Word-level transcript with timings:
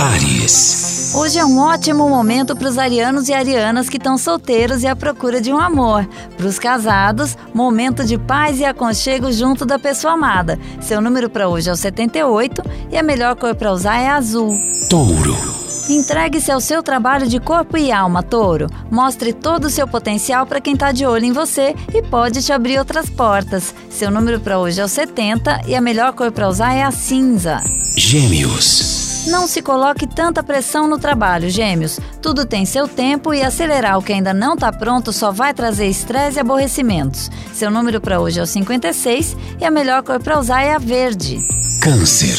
Aries. 0.00 1.12
Hoje 1.14 1.38
é 1.38 1.44
um 1.44 1.58
ótimo 1.58 2.08
momento 2.08 2.56
para 2.56 2.70
os 2.70 2.78
arianos 2.78 3.28
e 3.28 3.34
arianas 3.34 3.86
que 3.86 3.98
estão 3.98 4.16
solteiros 4.16 4.82
e 4.82 4.86
à 4.86 4.96
procura 4.96 5.42
de 5.42 5.52
um 5.52 5.58
amor. 5.58 6.08
Para 6.38 6.46
os 6.46 6.58
casados, 6.58 7.36
momento 7.52 8.02
de 8.02 8.16
paz 8.16 8.60
e 8.60 8.64
aconchego 8.64 9.30
junto 9.30 9.66
da 9.66 9.78
pessoa 9.78 10.14
amada. 10.14 10.58
Seu 10.80 11.02
número 11.02 11.28
para 11.28 11.48
hoje 11.48 11.68
é 11.68 11.72
o 11.72 11.76
78 11.76 12.62
e 12.90 12.96
a 12.96 13.02
melhor 13.02 13.36
cor 13.36 13.54
para 13.54 13.70
usar 13.70 13.98
é 13.98 14.08
azul. 14.08 14.56
Touro. 14.88 15.36
Entregue-se 15.90 16.50
ao 16.50 16.62
seu 16.62 16.82
trabalho 16.82 17.28
de 17.28 17.38
corpo 17.38 17.76
e 17.76 17.92
alma, 17.92 18.22
touro. 18.22 18.68
Mostre 18.90 19.34
todo 19.34 19.66
o 19.66 19.70
seu 19.70 19.86
potencial 19.86 20.46
para 20.46 20.62
quem 20.62 20.72
está 20.72 20.92
de 20.92 21.04
olho 21.04 21.26
em 21.26 21.32
você 21.32 21.74
e 21.92 22.00
pode 22.00 22.42
te 22.42 22.54
abrir 22.54 22.78
outras 22.78 23.10
portas. 23.10 23.74
Seu 23.90 24.10
número 24.10 24.40
para 24.40 24.58
hoje 24.58 24.80
é 24.80 24.84
o 24.84 24.88
70 24.88 25.60
e 25.66 25.74
a 25.74 25.80
melhor 25.80 26.14
cor 26.14 26.32
para 26.32 26.48
usar 26.48 26.72
é 26.72 26.82
a 26.82 26.90
cinza. 26.90 27.62
Gêmeos. 27.98 28.99
Não 29.26 29.46
se 29.46 29.60
coloque 29.60 30.06
tanta 30.06 30.42
pressão 30.42 30.86
no 30.86 30.98
trabalho, 30.98 31.50
gêmeos. 31.50 32.00
Tudo 32.22 32.46
tem 32.46 32.64
seu 32.64 32.88
tempo 32.88 33.34
e 33.34 33.42
acelerar 33.42 33.98
o 33.98 34.02
que 34.02 34.12
ainda 34.12 34.32
não 34.32 34.54
está 34.54 34.72
pronto 34.72 35.12
só 35.12 35.30
vai 35.30 35.52
trazer 35.52 35.86
estresse 35.86 36.38
e 36.38 36.40
aborrecimentos. 36.40 37.30
Seu 37.52 37.70
número 37.70 38.00
para 38.00 38.20
hoje 38.20 38.40
é 38.40 38.42
o 38.42 38.46
56 38.46 39.36
e 39.60 39.64
a 39.64 39.70
melhor 39.70 40.02
cor 40.02 40.20
para 40.20 40.38
usar 40.38 40.62
é 40.62 40.74
a 40.74 40.78
verde. 40.78 41.38
Câncer. 41.82 42.38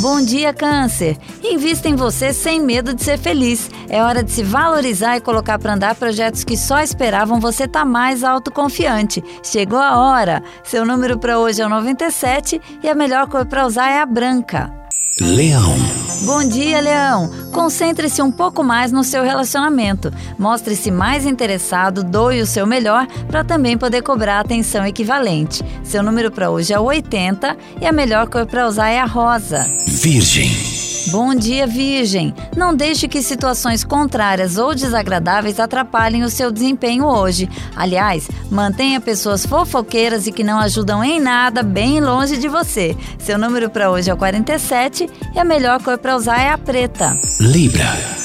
Bom 0.00 0.24
dia, 0.24 0.52
Câncer! 0.52 1.16
Invista 1.42 1.88
em 1.88 1.94
você 1.94 2.32
sem 2.32 2.60
medo 2.60 2.94
de 2.94 3.04
ser 3.04 3.18
feliz. 3.18 3.70
É 3.88 4.02
hora 4.02 4.22
de 4.22 4.32
se 4.32 4.42
valorizar 4.42 5.16
e 5.16 5.20
colocar 5.20 5.58
para 5.58 5.74
andar 5.74 5.94
projetos 5.94 6.42
que 6.42 6.56
só 6.56 6.80
esperavam 6.80 7.40
você 7.40 7.64
estar 7.64 7.80
tá 7.80 7.84
mais 7.84 8.24
autoconfiante. 8.24 9.22
Chegou 9.42 9.78
a 9.78 9.98
hora! 9.98 10.42
Seu 10.64 10.84
número 10.84 11.18
para 11.18 11.38
hoje 11.38 11.60
é 11.60 11.66
o 11.66 11.68
97 11.68 12.60
e 12.82 12.88
a 12.88 12.94
melhor 12.94 13.28
cor 13.28 13.46
para 13.46 13.66
usar 13.66 13.90
é 13.90 14.00
a 14.00 14.06
branca. 14.06 14.79
Leão. 15.20 15.76
Bom 16.22 16.48
dia, 16.48 16.80
Leão. 16.80 17.30
Concentre-se 17.52 18.22
um 18.22 18.32
pouco 18.32 18.64
mais 18.64 18.90
no 18.90 19.04
seu 19.04 19.22
relacionamento. 19.22 20.10
Mostre-se 20.38 20.90
mais 20.90 21.26
interessado, 21.26 22.02
doe 22.02 22.40
o 22.40 22.46
seu 22.46 22.66
melhor 22.66 23.06
para 23.28 23.44
também 23.44 23.76
poder 23.76 24.00
cobrar 24.00 24.40
atenção 24.40 24.86
equivalente. 24.86 25.62
Seu 25.84 26.02
número 26.02 26.30
para 26.30 26.50
hoje 26.50 26.72
é 26.72 26.80
80 26.80 27.54
e 27.82 27.86
a 27.86 27.92
melhor 27.92 28.28
cor 28.28 28.46
para 28.46 28.66
usar 28.66 28.88
é 28.88 28.98
a 28.98 29.04
rosa. 29.04 29.66
Virgem. 29.86 30.69
Bom 31.10 31.34
dia, 31.34 31.66
Virgem! 31.66 32.32
Não 32.56 32.74
deixe 32.74 33.08
que 33.08 33.20
situações 33.20 33.82
contrárias 33.82 34.58
ou 34.58 34.74
desagradáveis 34.74 35.58
atrapalhem 35.58 36.22
o 36.22 36.30
seu 36.30 36.52
desempenho 36.52 37.04
hoje. 37.04 37.48
Aliás, 37.74 38.28
mantenha 38.48 39.00
pessoas 39.00 39.44
fofoqueiras 39.44 40.28
e 40.28 40.32
que 40.32 40.44
não 40.44 40.58
ajudam 40.58 41.02
em 41.02 41.20
nada 41.20 41.62
bem 41.64 42.00
longe 42.00 42.36
de 42.36 42.48
você. 42.48 42.96
Seu 43.18 43.38
número 43.38 43.68
para 43.68 43.90
hoje 43.90 44.08
é 44.08 44.14
o 44.14 44.16
47 44.16 45.10
e 45.34 45.38
a 45.38 45.44
melhor 45.44 45.82
cor 45.82 45.98
para 45.98 46.16
usar 46.16 46.40
é 46.40 46.50
a 46.50 46.58
preta. 46.58 47.16
Libra. 47.40 48.19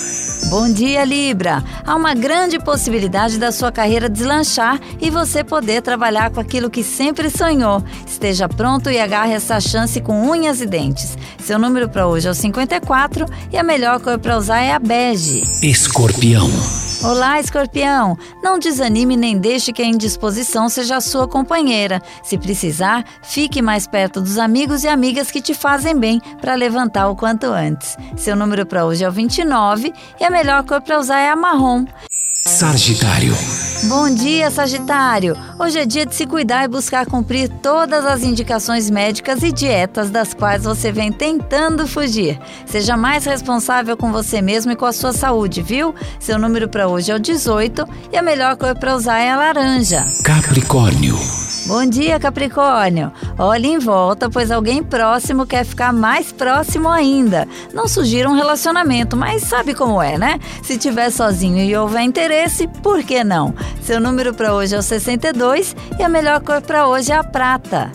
Bom 0.50 0.72
dia, 0.72 1.04
Libra! 1.04 1.64
Há 1.86 1.96
uma 1.96 2.14
grande 2.14 2.60
possibilidade 2.60 3.40
da 3.40 3.52
sua 3.52 3.72
carreira 3.72 4.08
deslanchar 4.08 4.80
e 5.02 5.10
você 5.10 5.44
poder 5.44 5.82
trabalhar 5.82 6.30
com 6.30 6.40
aquilo 6.40 6.70
que 6.70 6.84
sempre 6.84 7.30
sonhou. 7.32 7.84
Esteja 8.06 8.48
pronto 8.48 8.92
e 8.92 9.00
agarre 9.00 9.34
essa 9.34 9.60
chance 9.60 10.00
com 10.00 10.30
unhas 10.30 10.62
e 10.62 10.68
dentes. 10.68 11.18
Seu 11.40 11.58
número 11.58 11.90
para 11.90 12.08
hoje 12.08 12.28
é 12.28 12.32
o 12.32 12.36
54 12.36 13.26
e 13.52 13.58
a 13.58 13.64
melhor 13.64 14.00
cor 14.00 14.20
para 14.20 14.38
usar 14.38 14.62
é 14.62 14.72
a 14.72 14.80
bege. 14.80 15.44
Escorpião. 15.64 16.50
Olá, 17.06 17.40
escorpião! 17.40 18.18
Não 18.42 18.58
desanime 18.58 19.16
nem 19.16 19.38
deixe 19.38 19.72
que 19.72 19.84
a 19.84 19.86
indisposição 19.86 20.68
seja 20.68 20.96
a 20.96 21.02
sua 21.02 21.28
companheira. 21.28 22.02
Se 22.24 22.36
precisar, 22.36 23.06
fique 23.22 23.62
mais 23.62 23.86
perto 23.86 24.20
dos 24.20 24.40
amigos 24.40 24.84
e 24.84 24.88
amigas 24.88 25.30
que 25.30 25.40
te 25.40 25.54
fazem 25.54 25.96
bem 25.96 26.20
para 26.42 26.56
levantar 26.56 27.08
o 27.08 27.16
quanto 27.16 27.46
antes. 27.46 27.96
Seu 28.18 28.36
número 28.36 28.66
para 28.66 28.88
hoje 28.88 29.04
é 29.04 29.08
o 29.08 29.12
29 29.12 29.94
e 30.20 30.24
a 30.24 30.32
melhor 30.32 30.64
cor 30.64 30.82
para 30.82 31.00
usar 31.00 31.20
é 31.20 31.30
a 31.30 31.36
marrom. 31.36 31.86
Sagitário. 32.48 33.36
Bom 33.88 34.10
dia, 34.10 34.50
Sagitário! 34.50 35.38
Hoje 35.60 35.78
é 35.78 35.86
dia 35.86 36.08
de 36.08 36.16
se 36.16 36.26
cuidar 36.26 36.64
e 36.64 36.68
buscar 36.68 37.06
cumprir 37.06 37.48
todas 37.62 38.04
as 38.04 38.24
indicações 38.24 38.90
médicas 38.90 39.44
e 39.44 39.52
dietas 39.52 40.10
das 40.10 40.34
quais 40.34 40.64
você 40.64 40.92
vem 40.92 41.12
tentando 41.12 41.88
fugir. 41.88 42.40
Seja 42.66 42.98
mais 42.98 43.26
responsável 43.26 43.96
com 43.96 44.12
você 44.12 44.42
mesmo 44.42 44.72
e 44.72 44.76
com 44.76 44.86
a 44.86 44.94
sua 44.94 45.14
saúde, 45.14 45.62
viu? 45.62 45.94
Seu 46.20 46.40
número 46.40 46.68
para 46.68 46.88
hoje 46.88 47.12
é 47.12 47.16
o 47.16 47.20
18 47.20 47.88
e 48.12 48.18
a 48.18 48.24
melhor 48.24 48.56
cor 48.58 48.74
para 48.74 48.96
usar 48.96 49.20
é 49.20 49.30
a 49.30 49.38
laranja. 49.38 50.04
Capricórnio. 50.24 51.16
Bom 51.68 51.86
dia, 51.86 52.20
Capricórnio. 52.20 53.12
Olhe 53.38 53.68
em 53.68 53.80
volta, 53.80 54.30
pois 54.30 54.50
alguém 54.50 54.82
próximo 54.82 55.46
quer 55.46 55.66
ficar 55.66 55.92
mais 55.92 56.32
próximo 56.32 56.90
ainda. 56.90 57.48
Não 57.74 57.88
sugira 57.88 58.30
um 58.30 58.36
relacionamento, 58.36 59.18
mas 59.18 59.44
sabe 59.44 59.74
como 59.74 60.02
é, 60.02 60.18
né? 60.18 60.40
Se 60.64 60.78
tiver 60.78 61.10
sozinho 61.10 61.60
e 61.60 61.76
houver 61.76 62.02
interesse, 62.02 62.68
por 62.82 63.04
que 63.04 63.24
não? 63.24 63.54
Seu 63.82 64.00
número 64.00 64.34
para 64.34 64.54
hoje 64.54 64.76
é 64.76 64.80
o 64.80 64.82
62 64.82 65.76
e 66.00 66.04
a 66.04 66.10
melhor 66.10 66.40
cor 66.42 66.62
para 66.62 66.88
hoje 66.88 67.12
é 67.12 67.16
a 67.16 67.24
prata. 67.24 67.92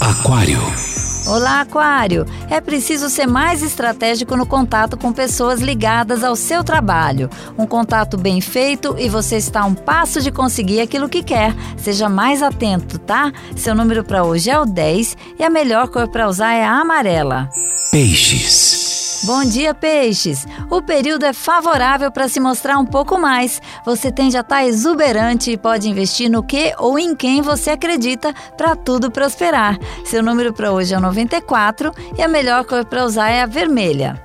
Aquário. 0.00 0.93
Olá, 1.26 1.62
Aquário! 1.62 2.26
É 2.50 2.60
preciso 2.60 3.08
ser 3.08 3.26
mais 3.26 3.62
estratégico 3.62 4.36
no 4.36 4.44
contato 4.44 4.94
com 4.94 5.10
pessoas 5.10 5.58
ligadas 5.58 6.22
ao 6.22 6.36
seu 6.36 6.62
trabalho. 6.62 7.30
Um 7.56 7.66
contato 7.66 8.18
bem 8.18 8.42
feito 8.42 8.94
e 8.98 9.08
você 9.08 9.36
está 9.36 9.62
a 9.62 9.64
um 9.64 9.74
passo 9.74 10.20
de 10.20 10.30
conseguir 10.30 10.82
aquilo 10.82 11.08
que 11.08 11.22
quer. 11.22 11.54
Seja 11.78 12.10
mais 12.10 12.42
atento, 12.42 12.98
tá? 12.98 13.32
Seu 13.56 13.74
número 13.74 14.04
para 14.04 14.22
hoje 14.22 14.50
é 14.50 14.58
o 14.58 14.66
10 14.66 15.16
e 15.38 15.42
a 15.42 15.48
melhor 15.48 15.88
cor 15.88 16.08
para 16.08 16.28
usar 16.28 16.52
é 16.52 16.62
a 16.64 16.80
amarela. 16.80 17.48
Peixes. 17.90 18.93
Bom 19.24 19.42
dia, 19.42 19.72
peixes! 19.72 20.46
O 20.68 20.82
período 20.82 21.24
é 21.24 21.32
favorável 21.32 22.12
para 22.12 22.28
se 22.28 22.38
mostrar 22.38 22.78
um 22.78 22.84
pouco 22.84 23.18
mais. 23.18 23.60
Você 23.82 24.12
a 24.36 24.42
estar 24.42 24.56
tá 24.56 24.66
exuberante 24.66 25.50
e 25.50 25.56
pode 25.56 25.88
investir 25.88 26.30
no 26.30 26.42
que 26.42 26.74
ou 26.78 26.98
em 26.98 27.16
quem 27.16 27.40
você 27.40 27.70
acredita 27.70 28.34
para 28.54 28.76
tudo 28.76 29.10
prosperar. 29.10 29.78
Seu 30.04 30.22
número 30.22 30.52
para 30.52 30.72
hoje 30.72 30.92
é 30.92 30.98
o 30.98 31.00
94 31.00 31.90
e 32.18 32.22
a 32.22 32.28
melhor 32.28 32.64
cor 32.66 32.84
para 32.84 33.04
usar 33.04 33.30
é 33.30 33.40
a 33.40 33.46
vermelha. 33.46 34.24